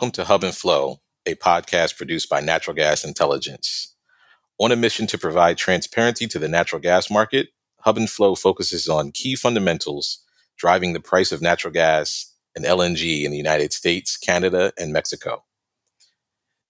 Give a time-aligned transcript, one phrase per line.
[0.00, 3.94] Welcome to Hub and Flow, a podcast produced by Natural Gas Intelligence.
[4.58, 7.48] On a mission to provide transparency to the natural gas market,
[7.80, 10.24] Hub and Flow focuses on key fundamentals
[10.56, 15.44] driving the price of natural gas and LNG in the United States, Canada, and Mexico.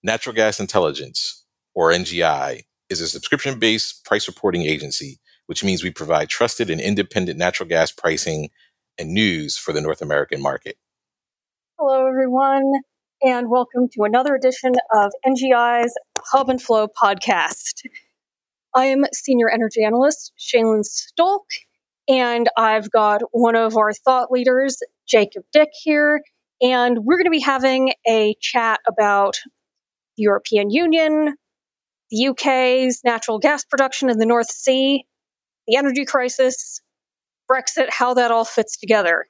[0.03, 5.93] Natural Gas Intelligence, or NGI, is a subscription based price reporting agency, which means we
[5.93, 8.51] provide trusted and independent natural gas pricing
[8.99, 10.79] and news for the North American market.
[11.79, 12.73] Hello, everyone,
[13.23, 15.93] and welcome to another edition of NGI's
[16.33, 17.83] Hub and Flow podcast.
[18.75, 21.45] I am Senior Energy Analyst Shaylin Stolk,
[22.09, 26.23] and I've got one of our thought leaders, Jacob Dick, here,
[26.63, 29.37] and we're going to be having a chat about
[30.17, 31.35] the European Union,
[32.11, 35.05] the UK's natural gas production in the North Sea,
[35.67, 36.81] the energy crisis,
[37.51, 39.27] Brexit, how that all fits together.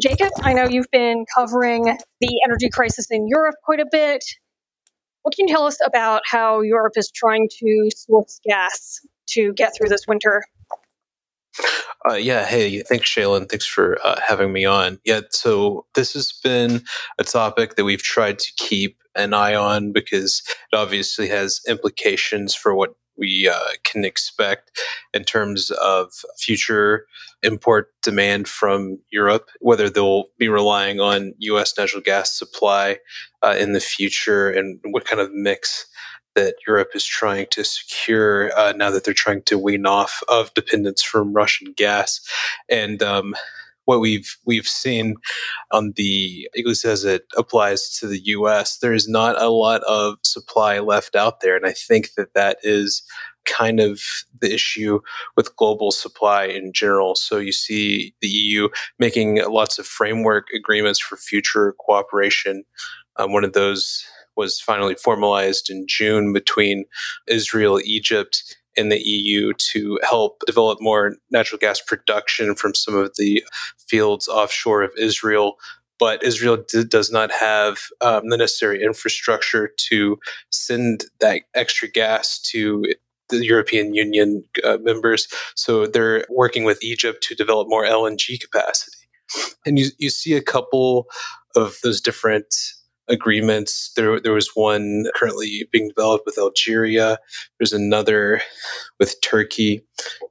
[0.00, 1.84] Jacob, I know you've been covering
[2.20, 4.24] the energy crisis in Europe quite a bit.
[5.22, 9.72] What can you tell us about how Europe is trying to source gas to get
[9.76, 10.42] through this winter?
[12.10, 13.48] Uh, yeah, hey, thanks, Shaylin.
[13.48, 14.98] Thanks for uh, having me on.
[15.04, 16.82] Yeah, so this has been
[17.18, 22.54] a topic that we've tried to keep an eye on because it obviously has implications
[22.54, 24.80] for what we uh, can expect
[25.14, 27.06] in terms of future
[27.42, 31.76] import demand from Europe, whether they'll be relying on U.S.
[31.76, 32.98] natural gas supply
[33.42, 35.86] uh, in the future, and what kind of mix
[36.34, 40.54] that Europe is trying to secure uh, now that they're trying to wean off of
[40.54, 42.20] dependence from Russian gas,
[42.68, 43.34] and um,
[43.84, 45.16] what we've we've seen
[45.70, 48.78] on the at least as it applies to the U.S.
[48.78, 52.58] There is not a lot of supply left out there, and I think that that
[52.62, 53.02] is
[53.44, 54.00] kind of
[54.40, 55.00] the issue
[55.36, 57.14] with global supply in general.
[57.14, 62.64] So you see the EU making lots of framework agreements for future cooperation.
[63.16, 64.04] Um, one of those
[64.36, 66.84] was finally formalized in June between
[67.26, 73.12] Israel, Egypt, in the EU to help develop more natural gas production from some of
[73.16, 73.44] the
[73.88, 75.56] fields offshore of Israel.
[75.98, 80.18] But Israel d- does not have um, the necessary infrastructure to
[80.50, 82.84] send that extra gas to
[83.28, 85.28] the European Union uh, members.
[85.54, 88.96] So they're working with Egypt to develop more LNG capacity.
[89.64, 91.06] And you, you see a couple
[91.54, 92.54] of those different
[93.08, 93.92] agreements.
[93.96, 97.18] There, there was one currently being developed with Algeria.
[97.58, 98.40] There's another
[98.98, 99.84] with Turkey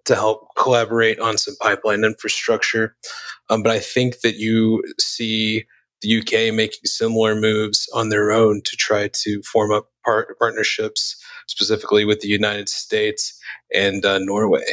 [0.05, 2.95] to help collaborate on some pipeline infrastructure.
[3.49, 5.65] Um, but I think that you see
[6.01, 11.15] the UK making similar moves on their own to try to form up part- partnerships,
[11.47, 13.39] specifically with the United States
[13.73, 14.65] and uh, Norway.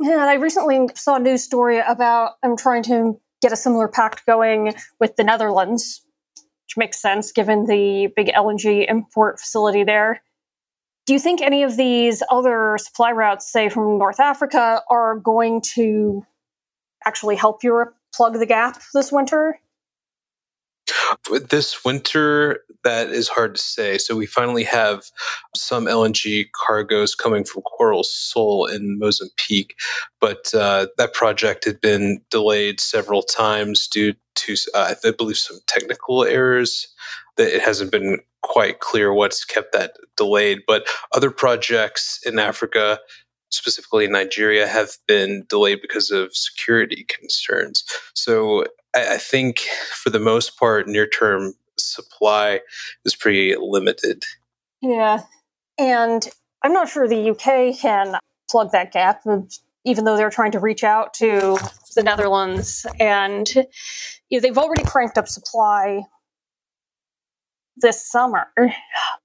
[0.00, 4.26] Yeah, I recently saw a news story about I'm trying to get a similar pact
[4.26, 6.02] going with the Netherlands,
[6.36, 10.22] which makes sense given the big LNG import facility there.
[11.06, 15.62] Do you think any of these other supply routes, say from North Africa, are going
[15.74, 16.26] to
[17.06, 19.58] actually help Europe plug the gap this winter?
[21.48, 23.98] This winter, that is hard to say.
[23.98, 25.04] So we finally have
[25.56, 29.74] some LNG cargoes coming from Coral Sul in Mozambique,
[30.20, 35.58] but uh, that project had been delayed several times due to, uh, I believe, some
[35.66, 36.88] technical errors.
[37.36, 40.60] That it hasn't been quite clear what's kept that delayed.
[40.66, 42.98] But other projects in Africa
[43.50, 47.84] specifically in Nigeria, have been delayed because of security concerns.
[48.14, 48.66] So
[48.98, 49.60] I, I think
[49.94, 52.60] for the most part, near term supply
[53.04, 54.24] is pretty limited.
[54.82, 55.20] Yeah.
[55.78, 56.28] And
[56.62, 58.16] I'm not sure the UK can
[58.50, 59.22] plug that gap,
[59.84, 61.58] even though they're trying to reach out to
[61.94, 62.86] the Netherlands.
[62.98, 63.64] And you
[64.32, 66.02] know, they've already cranked up supply
[67.76, 68.48] this summer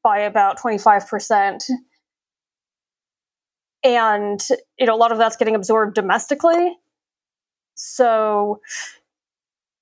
[0.04, 1.64] by about 25%
[3.84, 4.48] and
[4.80, 6.78] you know a lot of that's getting absorbed domestically
[7.76, 8.62] so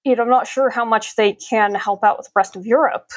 [0.03, 2.65] you know i'm not sure how much they can help out with the rest of
[2.65, 3.11] europe.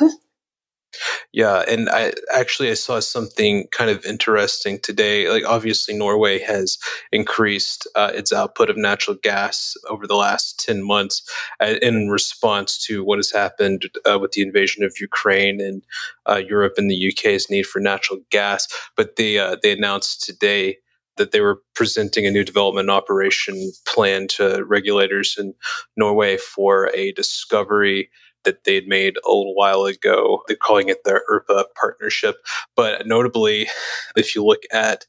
[1.32, 6.78] Yeah and i actually i saw something kind of interesting today like obviously norway has
[7.10, 11.28] increased uh, its output of natural gas over the last 10 months
[11.60, 15.82] uh, in response to what has happened uh, with the invasion of ukraine and
[16.26, 18.68] uh, europe and the uk's need for natural gas.
[18.96, 20.78] But they uh, they announced today
[21.16, 25.54] that they were presenting a new development operation plan to regulators in
[25.96, 28.10] Norway for a discovery
[28.44, 30.42] that they'd made a little while ago.
[30.46, 32.36] They're calling it the Irpa partnership.
[32.76, 33.68] But notably,
[34.16, 35.06] if you look at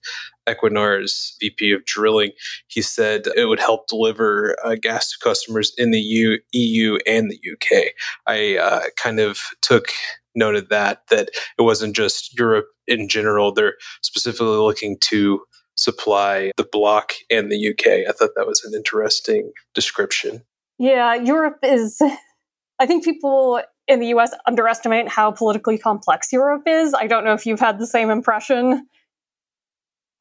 [0.47, 2.31] Equinor's VP of drilling,
[2.67, 7.29] he said it would help deliver uh, gas to customers in the EU, EU and
[7.29, 7.91] the UK.
[8.27, 9.89] I uh, kind of took
[10.35, 13.51] note of that, that it wasn't just Europe in general.
[13.51, 15.41] They're specifically looking to
[15.85, 18.09] supply the bloc and the UK.
[18.09, 20.41] I thought that was an interesting description.
[20.79, 22.01] Yeah, Europe is,
[22.79, 26.93] I think people in the US underestimate how politically complex Europe is.
[26.93, 28.87] I don't know if you've had the same impression.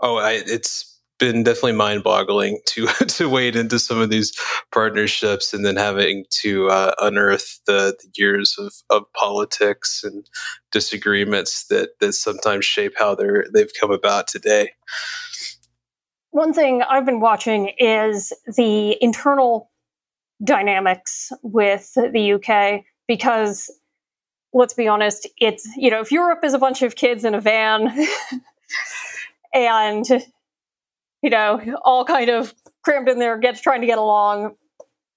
[0.00, 4.32] Oh, I, it's been definitely mind-boggling to to wade into some of these
[4.72, 10.28] partnerships and then having to uh, unearth the, the years of, of politics and
[10.72, 14.70] disagreements that that sometimes shape how they're they've come about today.
[16.34, 19.70] One thing I've been watching is the internal
[20.42, 23.70] dynamics with the UK because
[24.52, 27.40] let's be honest, it's you know if Europe is a bunch of kids in a
[27.40, 27.86] van
[29.54, 30.04] and
[31.22, 32.52] you know all kind of
[32.82, 34.56] crammed in there, get trying to get along,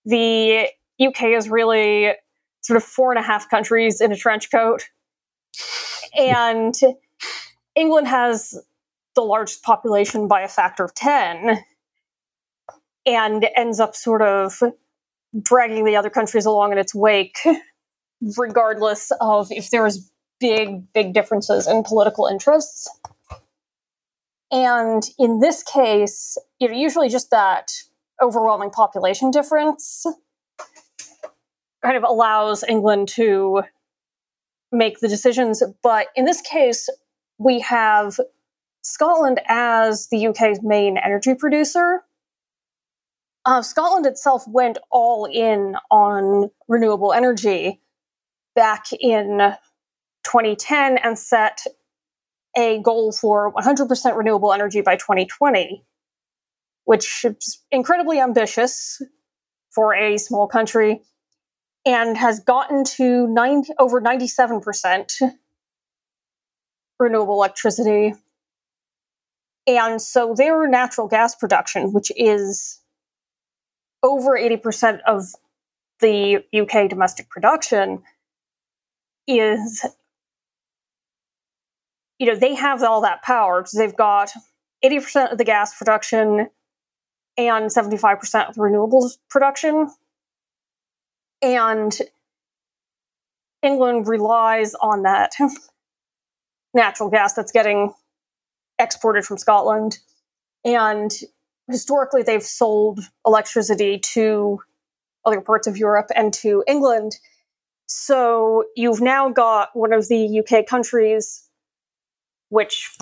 [0.05, 0.67] the
[1.03, 2.13] UK is really
[2.61, 4.83] sort of four and a half countries in a trench coat,
[6.15, 6.75] and
[7.75, 8.53] England has
[9.17, 11.57] the largest population by a factor of 10
[13.07, 14.61] and ends up sort of
[15.41, 17.37] dragging the other countries along in its wake,
[18.37, 22.87] regardless of if there's big, big differences in political interests.
[24.51, 27.71] And in this case, you know, usually just that
[28.21, 30.05] overwhelming population difference
[31.83, 33.63] kind of allows England to
[34.71, 35.63] make the decisions.
[35.81, 36.87] But in this case,
[37.39, 38.19] we have
[38.87, 42.03] Scotland as the UK's main energy producer.
[43.45, 47.81] Uh, Scotland itself went all in on renewable energy
[48.55, 49.53] back in
[50.23, 51.63] 2010 and set
[52.55, 55.83] a goal for 100% renewable energy by 2020,
[56.85, 59.01] which is incredibly ambitious
[59.69, 61.01] for a small country
[61.85, 65.11] and has gotten to 90, over 97%
[66.99, 68.13] renewable electricity
[69.67, 72.79] and so their natural gas production, which is
[74.01, 75.25] over 80% of
[75.99, 78.01] the UK domestic production,
[79.27, 79.85] is,
[82.17, 83.65] you know, they have all that power.
[83.75, 84.31] They've got
[84.83, 86.47] 80% of the gas production
[87.35, 89.89] and 75% of the renewables production.
[91.41, 91.95] And
[93.61, 95.33] England relies on that
[96.73, 97.93] natural gas that's getting
[98.79, 99.99] exported from Scotland.
[100.65, 101.11] And
[101.69, 104.59] historically, they've sold electricity to
[105.25, 107.13] other parts of Europe and to England.
[107.87, 111.43] So you've now got one of the UK countries
[112.49, 112.95] which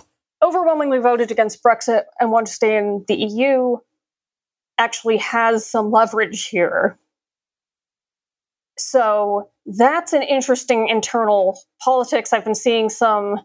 [0.43, 3.77] overwhelmingly voted against Brexit and want to stay in the EU
[4.77, 6.97] actually has some leverage here.
[8.77, 12.33] So that's an interesting internal politics.
[12.33, 13.39] I've been seeing some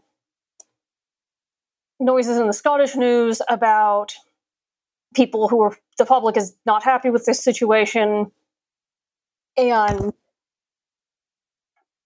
[2.00, 4.14] noises in the Scottish news about
[5.14, 8.30] people who are the public is not happy with this situation
[9.56, 10.12] and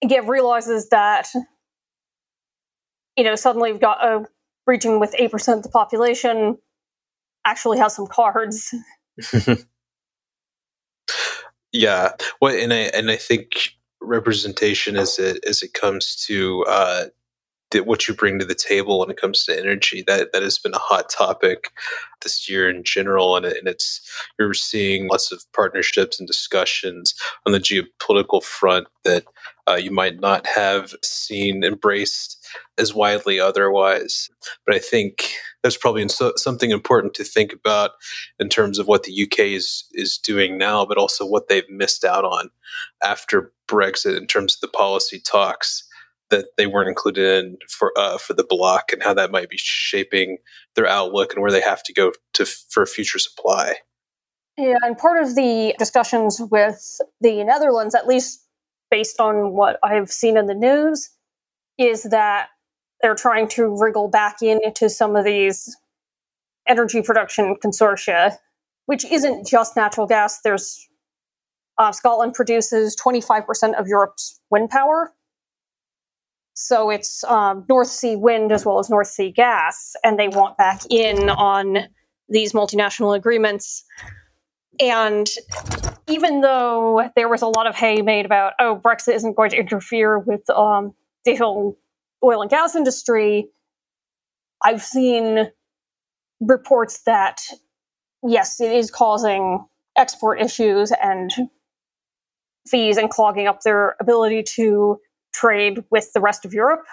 [0.02, 1.28] again realizes that
[3.16, 4.26] you know suddenly we've got a
[4.66, 6.56] region with 8% of the population
[7.44, 8.74] actually has some cards.
[11.74, 12.12] Yeah.
[12.40, 13.70] Well and i and i think
[14.00, 17.06] representation as it as it comes to uh
[17.80, 20.74] what you bring to the table when it comes to energy that that has been
[20.74, 21.70] a hot topic
[22.22, 24.00] this year in general and, and it's
[24.38, 27.14] you're seeing lots of partnerships and discussions
[27.46, 29.24] on the geopolitical front that
[29.66, 32.46] uh, you might not have seen embraced
[32.78, 34.28] as widely otherwise.
[34.66, 37.92] But i think that's probably something important to think about
[38.38, 42.04] in terms of what the UK is is doing now, but also what they've missed
[42.04, 42.50] out on
[43.02, 45.84] after Brexit in terms of the policy talks
[46.30, 49.58] that they weren't included in for uh, for the bloc and how that might be
[49.58, 50.38] shaping
[50.74, 53.76] their outlook and where they have to go to for future supply.
[54.56, 58.40] Yeah, and part of the discussions with the Netherlands, at least
[58.90, 61.10] based on what I've seen in the news,
[61.76, 62.48] is that
[63.02, 65.76] they're trying to wriggle back into some of these
[66.68, 68.36] energy production consortia,
[68.86, 70.40] which isn't just natural gas.
[70.40, 70.88] There's
[71.76, 75.12] uh, Scotland produces 25% of Europe's wind power,
[76.54, 80.56] so it's um, North Sea wind as well as North Sea gas, and they want
[80.56, 81.78] back in on
[82.28, 83.84] these multinational agreements.
[84.80, 85.28] And
[86.08, 89.56] even though there was a lot of hay made about, oh, Brexit isn't going to
[89.56, 90.94] interfere with um,
[91.24, 91.78] the whole
[92.22, 93.48] oil and gas industry,
[94.62, 95.50] I've seen
[96.40, 97.40] reports that,
[98.22, 99.64] yes, it is causing
[99.96, 101.30] export issues and
[102.66, 104.98] fees and clogging up their ability to
[105.34, 106.84] trade with the rest of Europe.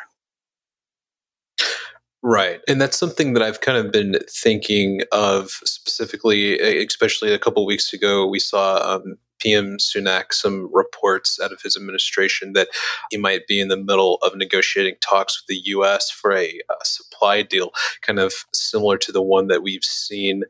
[2.24, 2.62] Right.
[2.68, 7.94] And that's something that I've kind of been thinking of specifically, especially a couple weeks
[7.94, 8.28] ago.
[8.28, 12.70] We saw um, PM Sunak some reports out of his administration that
[13.10, 16.10] he might be in the middle of negotiating talks with the U.S.
[16.10, 17.72] for a, a, supply deal,
[18.02, 20.44] kind of similar to the one that we've seen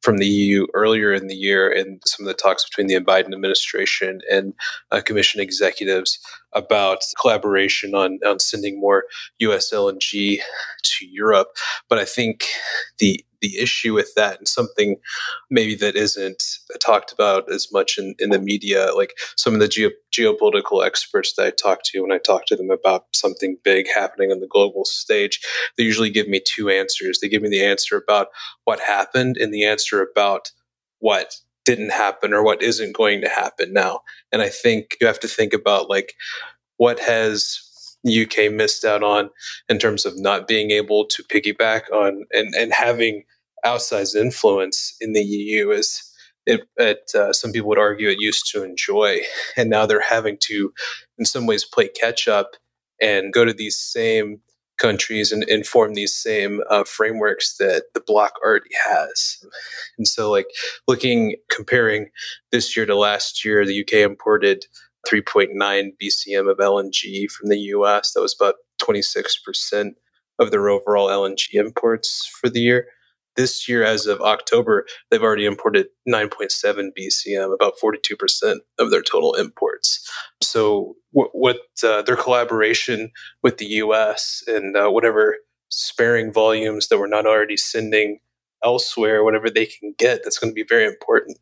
[0.00, 3.32] from the EU earlier in the year and some of the talks between the Biden
[3.32, 4.54] administration and
[4.92, 6.18] uh, Commission executives
[6.52, 9.04] about collaboration on, on sending more
[9.40, 9.72] U.S.
[9.72, 10.38] LNG
[10.82, 11.48] to Europe.
[11.88, 12.44] But I think
[12.98, 14.96] the the issue with that and something
[15.50, 16.42] maybe that isn't
[16.80, 21.34] talked about as much in, in the media like some of the geo- geopolitical experts
[21.36, 24.46] that i talk to when i talk to them about something big happening on the
[24.46, 25.40] global stage
[25.76, 27.20] they usually give me two answers.
[27.20, 28.28] They give me the answer about
[28.64, 30.50] what happened and the answer about
[31.00, 34.00] what didn't happen or what isn't going to happen now.
[34.32, 36.14] And i think you have to think about like
[36.76, 37.60] what has
[38.06, 39.30] UK missed out on
[39.68, 43.24] in terms of not being able to piggyback on and, and having
[43.64, 46.04] outsized influence in the EU is
[46.48, 49.18] it, it uh, some people would argue it used to enjoy,
[49.56, 50.72] and now they're having to,
[51.18, 52.52] in some ways, play catch up
[53.00, 54.40] and go to these same
[54.78, 59.44] countries and, and form these same uh, frameworks that the bloc already has.
[59.98, 60.46] And so, like
[60.86, 62.08] looking comparing
[62.50, 64.64] this year to last year, the UK imported
[65.06, 65.50] 3.9
[66.02, 68.12] BCM of LNG from the US.
[68.12, 69.92] That was about 26%
[70.38, 72.86] of their overall LNG imports for the year.
[73.36, 79.34] This year, as of October, they've already imported 9.7 BCM, about 42% of their total
[79.34, 80.10] imports.
[80.42, 83.12] So, what, what uh, their collaboration
[83.44, 85.36] with the US and uh, whatever
[85.70, 88.18] sparing volumes that we're not already sending
[88.64, 91.38] elsewhere, whatever they can get, that's going to be very important.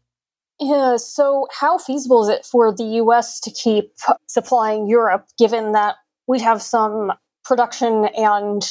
[0.58, 3.92] Yeah, so how feasible is it for the US to keep
[4.26, 5.96] supplying Europe given that
[6.26, 7.12] we have some
[7.44, 8.62] production and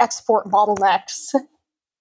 [0.00, 1.34] export bottlenecks?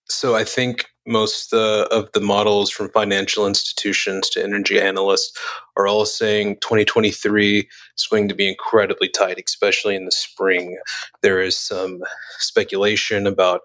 [0.08, 5.38] So I think most uh, of the models from financial institutions to energy analysts
[5.78, 10.78] are all saying 2023 is going to be incredibly tight, especially in the spring.
[11.22, 12.04] There is some
[12.38, 13.62] speculation about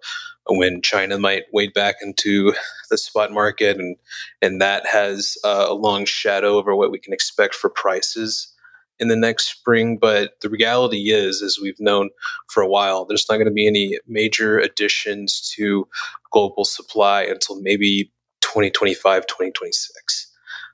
[0.49, 2.55] when China might wade back into
[2.91, 3.97] the spot market, and
[4.43, 8.53] and that has a long shadow over what we can expect for prices
[8.99, 9.99] in the next spring.
[9.99, 12.11] But the reality is, as we've known
[12.49, 15.89] for a while, there's not going to be any major additions to
[16.33, 20.29] global supply until maybe 2025, 2026.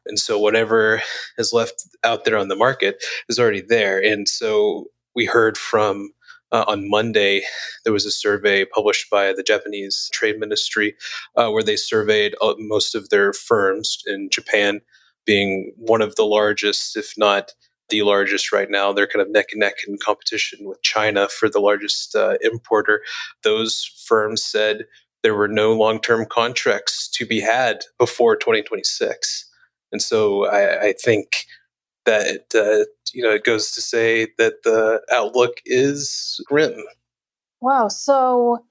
[0.07, 1.03] And so whatever
[1.39, 4.03] is left out there on the market is already there.
[4.03, 6.11] And so we heard from
[6.53, 7.43] uh, on Monday,
[7.87, 10.97] there was a survey published by the Japanese Trade Ministry
[11.37, 14.81] uh, where they surveyed uh, most of their firms in Japan,
[15.25, 17.53] being one of the largest, if not
[17.89, 18.93] the largest right now.
[18.93, 23.03] They're kind of neck and neck in competition with China for the largest uh, importer.
[23.45, 24.87] Those firms said
[25.23, 29.49] there were no long term contracts to be had before 2026.
[29.93, 31.47] And so I, I think
[32.05, 36.83] that uh, you know it goes to say that the outlook is grim.
[37.67, 37.89] Wow.
[37.89, 38.65] So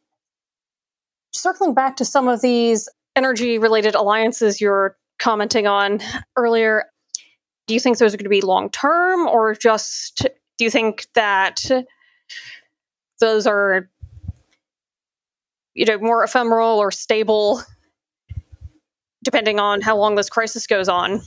[1.34, 2.88] circling back to some of these
[3.18, 6.00] energy related alliances you're commenting on
[6.38, 6.86] earlier,
[7.68, 10.26] do you think those are going to be long term or just
[10.58, 11.66] do you think that
[13.20, 13.90] those are
[15.74, 17.62] you know more ephemeral or stable
[19.26, 21.22] depending on how long this crisis goes on?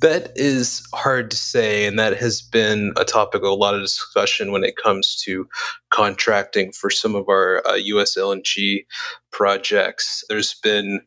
[0.00, 3.80] That is hard to say, and that has been a topic of a lot of
[3.80, 5.48] discussion when it comes to
[5.90, 8.86] contracting for some of our uh, US LNG
[9.32, 10.22] projects.
[10.28, 11.00] There's been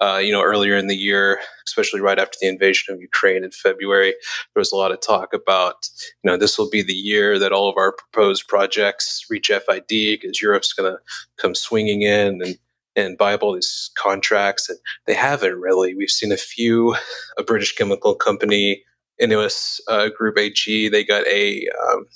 [0.00, 3.52] uh, you know, earlier in the year, especially right after the invasion of Ukraine in
[3.52, 5.88] February, there was a lot of talk about,
[6.24, 9.86] you know, this will be the year that all of our proposed projects reach FID
[9.86, 10.98] because Europe's going to
[11.40, 12.58] come swinging in and
[12.96, 15.94] and buy up all these contracts, and they haven't really.
[15.94, 16.94] We've seen a few.
[17.38, 18.82] A British chemical company,
[19.20, 22.06] Ineos uh, Group AG, they got a um,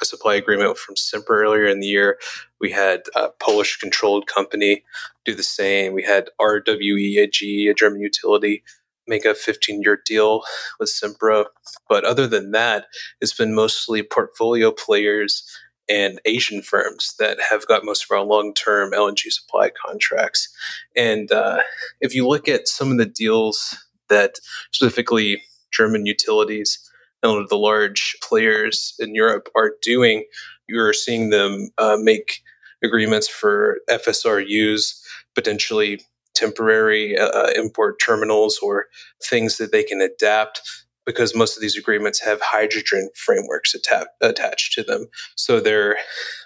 [0.00, 2.18] a supply agreement from Sempra earlier in the year.
[2.60, 4.84] We had a Polish controlled company
[5.24, 5.92] do the same.
[5.92, 8.62] We had RWE AG, a German utility,
[9.06, 10.42] make a 15 year deal
[10.78, 11.46] with Sempra.
[11.88, 12.86] But other than that,
[13.20, 15.44] it's been mostly portfolio players
[15.88, 20.48] and Asian firms that have got most of our long term LNG supply contracts.
[20.96, 21.58] And uh,
[22.00, 23.76] if you look at some of the deals
[24.08, 24.36] that
[24.72, 26.78] specifically German utilities
[27.22, 30.24] and the large players in Europe are doing.
[30.68, 32.42] You're seeing them uh, make
[32.82, 35.00] agreements for FSRUs,
[35.34, 36.00] potentially
[36.34, 38.86] temporary uh, import terminals or
[39.22, 40.60] things that they can adapt
[41.06, 45.06] because most of these agreements have hydrogen frameworks atta- attached to them.
[45.36, 45.96] So they're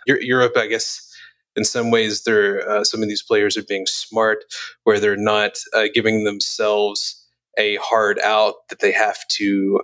[0.07, 1.07] Europe, I guess.
[1.57, 4.45] In some ways, they're uh, some of these players are being smart,
[4.85, 7.26] where they're not uh, giving themselves
[7.59, 9.81] a hard out that they have to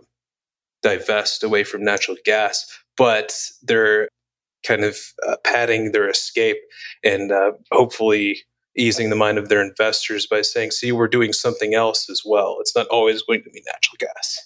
[0.82, 2.64] divest away from natural gas,
[2.96, 4.08] but they're
[4.64, 6.58] kind of uh, padding their escape
[7.02, 8.38] and uh, hopefully
[8.76, 12.58] easing the mind of their investors by saying, see, we're doing something else as well.
[12.60, 14.45] It's not always going to be natural gas.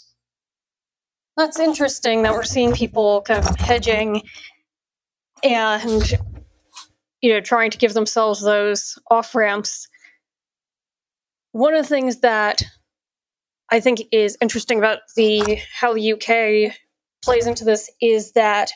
[1.41, 4.25] That's interesting that we're seeing people kind of hedging
[5.43, 6.03] and
[7.23, 9.89] you know trying to give themselves those off ramps.
[11.53, 12.63] One of the things that
[13.71, 16.77] I think is interesting about the how the UK
[17.25, 18.73] plays into this is that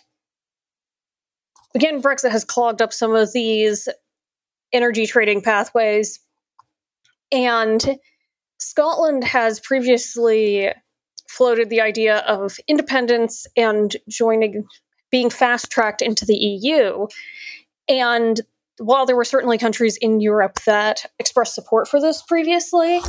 [1.75, 3.91] again Brexit has clogged up some of these
[4.73, 6.19] energy trading pathways
[7.31, 7.99] and
[8.59, 10.73] Scotland has previously
[11.35, 14.65] floated the idea of independence and joining
[15.11, 17.07] being fast tracked into the EU
[17.89, 18.41] and
[18.79, 23.01] while there were certainly countries in Europe that expressed support for this previously,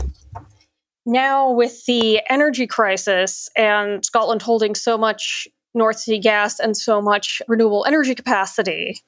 [1.05, 7.01] now with the energy crisis and Scotland holding so much North Sea gas and so
[7.01, 9.00] much renewable energy capacity,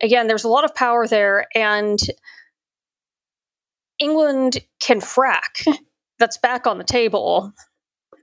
[0.00, 1.98] again, there's a lot of power there, and
[3.98, 5.66] England can frack.
[6.18, 7.52] That's back on the table,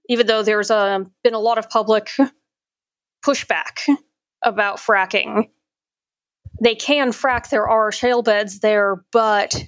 [0.10, 2.12] even though there's a, uh, been a lot of public
[3.26, 3.80] pushback
[4.42, 5.50] about fracking.
[6.62, 9.64] They can frack, there are shale beds there, but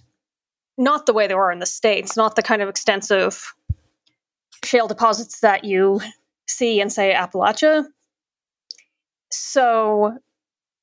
[0.77, 3.54] not the way there are in the States, not the kind of extensive
[4.63, 6.01] shale deposits that you
[6.48, 7.86] see in, say, Appalachia.
[9.32, 10.18] So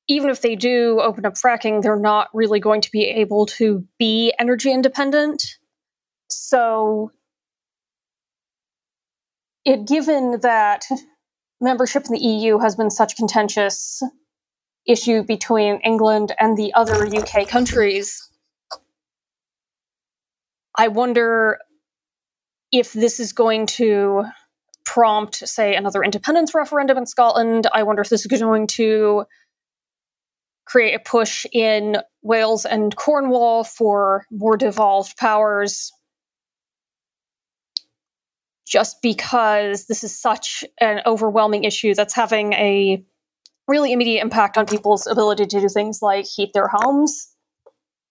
[0.07, 3.85] even if they do open up fracking, they're not really going to be able to
[3.97, 5.45] be energy independent.
[6.29, 7.11] So,
[9.65, 10.85] it given that
[11.61, 14.01] membership in the EU has been such contentious
[14.85, 18.29] issue between England and the other UK countries,
[20.77, 21.59] I wonder
[22.71, 24.25] if this is going to
[24.85, 27.67] prompt, say, another independence referendum in Scotland.
[27.71, 29.25] I wonder if this is going to
[30.65, 35.91] create a push in Wales and Cornwall for more devolved powers.
[38.73, 43.05] Just because this is such an overwhelming issue that's having a
[43.67, 47.33] really immediate impact on people's ability to do things like heat their homes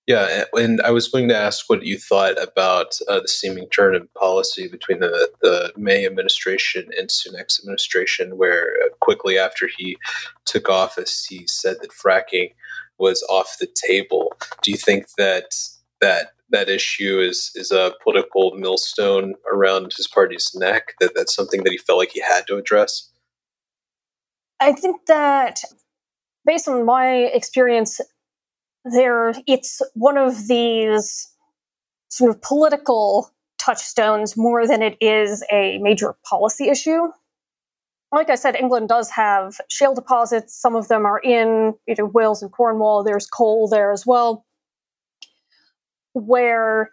[0.06, 3.94] yeah, and I was going to ask what you thought about uh, the seeming turn
[3.94, 9.96] in policy between the, the May administration and Sunak's administration, where uh, quickly after he
[10.44, 12.52] took office, he said that fracking
[12.98, 14.32] was off the table.
[14.62, 15.54] Do you think that
[16.00, 20.94] that that issue is is a political millstone around his party's neck?
[21.00, 23.10] That that's something that he felt like he had to address.
[24.60, 25.60] I think that,
[26.46, 28.00] based on my experience
[28.84, 31.28] there it's one of these
[32.08, 37.08] sort of political touchstones more than it is a major policy issue.
[38.10, 40.54] Like I said, England does have shale deposits.
[40.54, 43.02] Some of them are in you know, Wales and Cornwall.
[43.02, 44.44] There's coal there as well,
[46.14, 46.90] where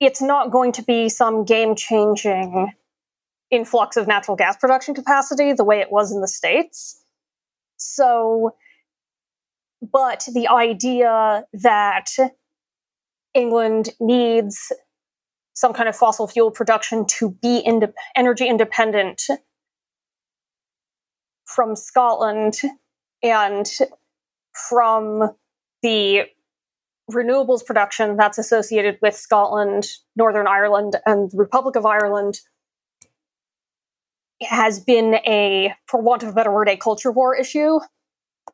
[0.00, 2.72] it's not going to be some game changing
[3.50, 7.02] influx of natural gas production capacity the way it was in the States.
[7.76, 8.54] So
[9.92, 12.10] but the idea that
[13.34, 14.72] England needs
[15.54, 17.64] some kind of fossil fuel production to be
[18.16, 19.22] energy independent
[21.44, 22.60] from Scotland
[23.22, 23.70] and
[24.52, 25.30] from
[25.82, 26.22] the
[27.14, 32.40] renewables production that's associated with Scotland, Northern Ireland, and the Republic of Ireland
[34.42, 37.78] has been a, for want of a better word, a culture war issue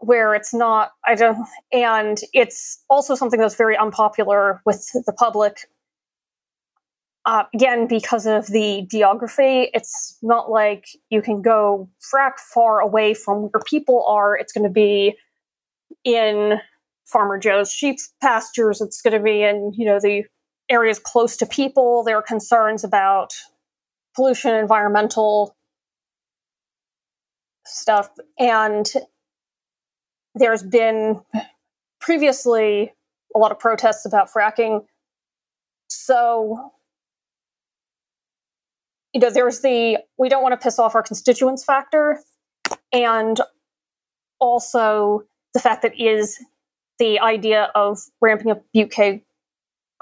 [0.01, 5.69] where it's not i don't and it's also something that's very unpopular with the public.
[7.25, 13.15] Uh, again because of the geography it's not like you can go frack far away
[13.15, 14.37] from where people are.
[14.37, 15.17] It's going to be
[16.05, 16.61] in
[17.07, 20.25] farmer joe's sheep pastures it's going to be in you know the
[20.69, 23.33] areas close to people there are concerns about
[24.15, 25.55] pollution environmental
[27.65, 28.93] stuff and
[30.35, 31.21] there's been
[32.01, 32.93] previously
[33.35, 34.85] a lot of protests about fracking.
[35.89, 36.73] So
[39.13, 42.21] you know, there's the we don't want to piss off our constituents factor,
[42.93, 43.41] and
[44.39, 45.23] also
[45.55, 46.39] the fact that is
[46.99, 49.21] the idea of ramping up UK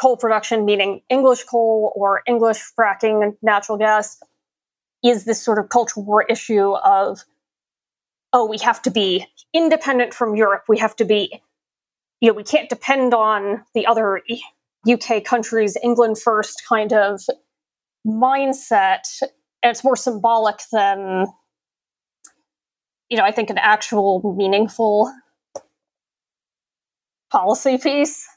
[0.01, 4.19] coal production, meaning English coal or English fracking and natural gas,
[5.05, 7.25] is this sort of cultural war issue of,
[8.33, 10.65] oh, we have to be independent from Europe.
[10.69, 11.41] We have to be,
[12.21, 14.23] you know, we can't depend on the other
[14.91, 17.21] UK countries, England first kind of
[18.07, 19.23] mindset.
[19.63, 21.27] And it's more symbolic than,
[23.09, 25.13] you know, I think an actual meaningful
[27.35, 28.29] policy piece.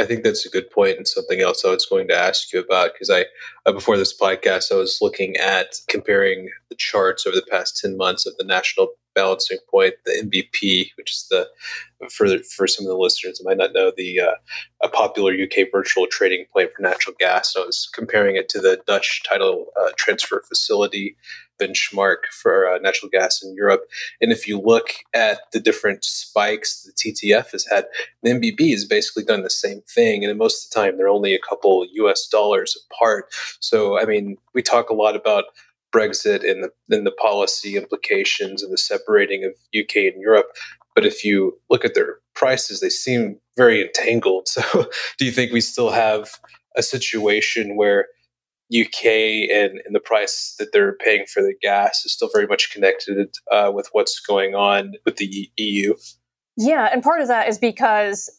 [0.00, 2.60] I think that's a good point and something else I was going to ask you
[2.60, 3.26] about because I
[3.66, 7.96] uh, before this podcast I was looking at comparing the charts over the past 10
[7.96, 11.48] months of the national balancing point the NBP which is the
[12.10, 14.34] for for some of the listeners might not know the uh,
[14.82, 18.60] a popular UK virtual trading point for natural gas so I was comparing it to
[18.60, 21.16] the Dutch title uh, transfer facility
[21.60, 23.82] benchmark for uh, natural gas in Europe.
[24.20, 27.86] And if you look at the different spikes the TTF has had,
[28.22, 30.24] the NBP has basically done the same thing.
[30.24, 33.26] And most of the time, they're only a couple US dollars apart.
[33.60, 35.44] So, I mean, we talk a lot about
[35.94, 40.46] Brexit and the, and the policy implications and the separating of UK and Europe.
[40.94, 44.48] But if you look at their prices, they seem very entangled.
[44.54, 46.30] So, do you think we still have
[46.76, 48.06] a situation where
[48.72, 49.04] UK
[49.50, 53.28] and, and the price that they're paying for the gas is still very much connected
[53.52, 55.94] uh, with what's going on with the EU.
[56.56, 58.30] Yeah, and part of that is because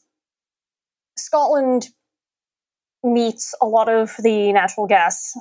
[1.17, 1.87] Scotland
[3.03, 5.37] meets a lot of the natural gas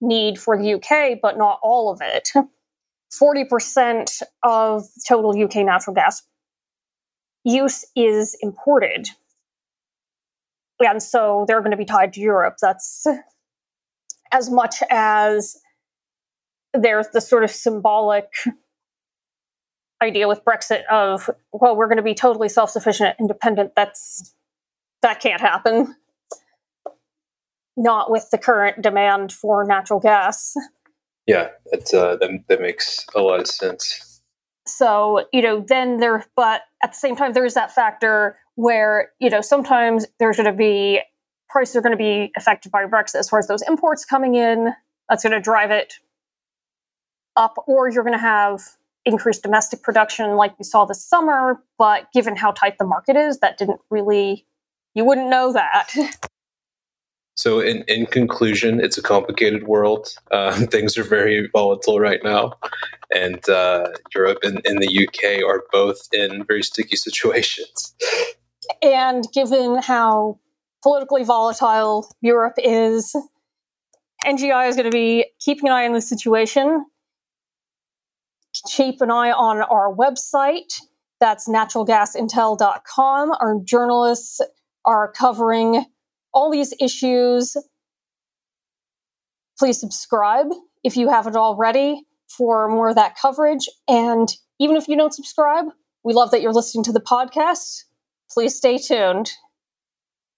[0.00, 2.30] need for the UK, but not all of it.
[3.12, 6.22] 40% of total UK natural gas
[7.44, 9.08] use is imported.
[10.80, 12.56] And so they're going to be tied to Europe.
[12.60, 13.06] That's
[14.32, 15.56] as much as
[16.74, 18.28] there's the sort of symbolic
[20.02, 23.72] idea with Brexit of, well, we're going to be totally self sufficient, independent.
[23.76, 24.34] That's
[25.02, 25.94] that can't happen.
[27.76, 30.54] Not with the current demand for natural gas.
[31.26, 34.22] Yeah, that's, uh, that, that makes a lot of sense.
[34.66, 39.30] So, you know, then there, but at the same time, there's that factor where, you
[39.30, 41.00] know, sometimes there's going to be
[41.48, 44.72] prices are going to be affected by Brexit as far as those imports coming in.
[45.08, 45.94] That's going to drive it
[47.36, 48.60] up, or you're going to have
[49.04, 51.62] increased domestic production like we saw this summer.
[51.78, 54.46] But given how tight the market is, that didn't really,
[54.94, 55.92] you wouldn't know that.
[57.36, 60.08] So, in, in conclusion, it's a complicated world.
[60.30, 62.54] Um, things are very volatile right now.
[63.14, 67.94] And uh, Europe and, and the UK are both in very sticky situations.
[68.82, 70.40] And given how
[70.86, 73.16] politically volatile Europe is.
[74.24, 76.86] NGI is going to be keeping an eye on the situation.
[78.68, 80.80] Keep an eye on our website.
[81.18, 83.32] That's naturalgasintel.com.
[83.40, 84.40] Our journalists
[84.84, 85.84] are covering
[86.36, 87.56] all these issues.
[89.58, 90.48] Please subscribe
[90.84, 93.66] if you haven't already for more of that coverage.
[93.88, 94.28] And
[94.60, 95.64] even if you don't subscribe,
[96.04, 97.84] we love that you're listening to the podcast.
[98.30, 99.32] Please stay tuned.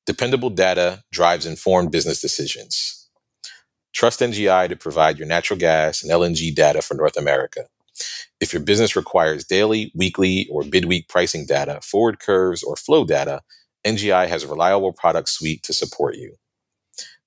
[0.07, 3.11] Dependable data drives informed business decisions.
[3.93, 7.67] Trust NGI to provide your natural gas and LNG data for North America.
[8.41, 13.43] If your business requires daily, weekly, or bid-week pricing data, forward curves, or flow data,
[13.89, 16.35] NGI has a reliable product suite to support you.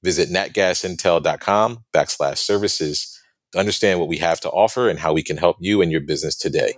[0.03, 3.19] Visit natgasintel.com backslash services
[3.51, 6.01] to understand what we have to offer and how we can help you and your
[6.01, 6.73] business today.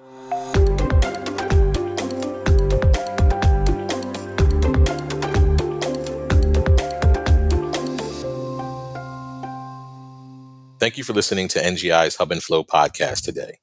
[10.80, 13.60] Thank you for listening to NGI's Hub and Flow podcast today.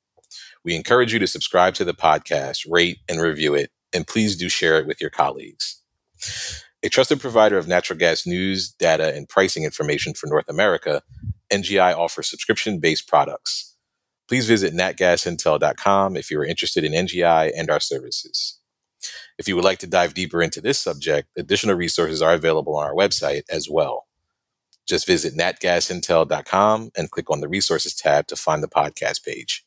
[0.65, 4.51] We encourage you to subscribe to the podcast, rate and review it, and please do
[4.51, 5.80] share it with your colleagues.
[6.83, 11.03] A trusted provider of natural gas news, data, and pricing information for North America,
[11.53, 13.77] NGI offers subscription based products.
[14.29, 18.61] Please visit natgasintel.com if you are interested in NGI and our services.
[19.39, 22.87] If you would like to dive deeper into this subject, additional resources are available on
[22.87, 24.07] our website as well.
[24.87, 29.65] Just visit natgasintel.com and click on the resources tab to find the podcast page.